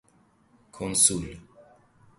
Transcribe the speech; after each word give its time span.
کنسول 0.71 1.37